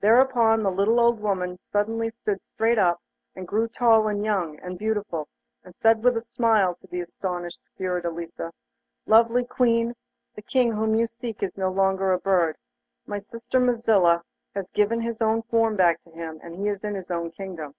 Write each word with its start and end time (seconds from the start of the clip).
Thereupon 0.00 0.62
the 0.62 0.70
little 0.70 1.00
old 1.00 1.18
woman 1.20 1.58
suddenly 1.70 2.10
stood 2.10 2.34
up 2.34 2.42
straight, 2.52 2.76
and 3.34 3.48
grew 3.48 3.68
tall, 3.68 4.06
and 4.06 4.22
young, 4.22 4.58
and 4.60 4.78
beautiful, 4.78 5.28
and 5.64 5.74
said 5.74 6.04
with 6.04 6.14
a 6.14 6.20
smile 6.20 6.74
to 6.74 6.86
the 6.86 7.00
astonished 7.00 7.58
Fiordelisa: 7.78 8.52
'Lovely 9.06 9.46
Queen, 9.46 9.94
the 10.34 10.42
King 10.42 10.72
whom 10.72 10.94
you 10.94 11.06
seek 11.06 11.42
is 11.42 11.56
no 11.56 11.70
longer 11.72 12.12
a 12.12 12.18
bird. 12.18 12.58
My 13.06 13.18
sister 13.18 13.58
Mazilla 13.58 14.24
has 14.54 14.68
given 14.68 15.00
his 15.00 15.22
own 15.22 15.40
form 15.40 15.74
back 15.74 16.02
to 16.04 16.10
him, 16.10 16.38
and 16.42 16.54
he 16.56 16.68
is 16.68 16.84
in 16.84 16.94
his 16.94 17.10
own 17.10 17.30
kingdom. 17.30 17.72